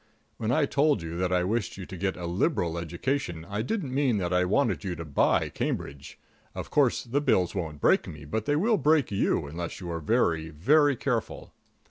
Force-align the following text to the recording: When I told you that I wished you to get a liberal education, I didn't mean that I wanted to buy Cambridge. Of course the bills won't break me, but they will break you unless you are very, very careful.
When 0.37 0.51
I 0.51 0.65
told 0.65 1.03
you 1.03 1.15
that 1.17 1.31
I 1.31 1.43
wished 1.43 1.77
you 1.77 1.85
to 1.85 1.95
get 1.95 2.17
a 2.17 2.25
liberal 2.25 2.79
education, 2.79 3.45
I 3.47 3.61
didn't 3.61 3.93
mean 3.93 4.17
that 4.17 4.33
I 4.33 4.45
wanted 4.45 4.81
to 4.81 5.05
buy 5.05 5.49
Cambridge. 5.49 6.17
Of 6.55 6.71
course 6.71 7.03
the 7.03 7.21
bills 7.21 7.53
won't 7.53 7.79
break 7.79 8.07
me, 8.07 8.25
but 8.25 8.45
they 8.45 8.55
will 8.55 8.77
break 8.77 9.11
you 9.11 9.45
unless 9.45 9.79
you 9.79 9.91
are 9.91 9.99
very, 10.01 10.49
very 10.49 10.95
careful. 10.95 11.53